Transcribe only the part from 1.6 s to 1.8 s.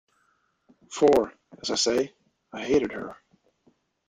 as I